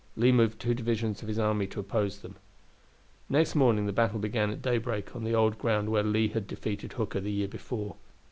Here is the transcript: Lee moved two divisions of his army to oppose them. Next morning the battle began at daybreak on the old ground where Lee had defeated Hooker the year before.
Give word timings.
Lee 0.15 0.31
moved 0.31 0.59
two 0.59 0.73
divisions 0.73 1.21
of 1.21 1.27
his 1.27 1.37
army 1.37 1.67
to 1.67 1.79
oppose 1.79 2.21
them. 2.21 2.35
Next 3.29 3.53
morning 3.53 3.85
the 3.85 3.93
battle 3.93 4.17
began 4.17 4.49
at 4.49 4.63
daybreak 4.63 5.15
on 5.15 5.23
the 5.23 5.35
old 5.35 5.59
ground 5.59 5.89
where 5.89 6.01
Lee 6.01 6.29
had 6.29 6.47
defeated 6.47 6.93
Hooker 6.93 7.19
the 7.21 7.31
year 7.31 7.47
before. 7.47 7.97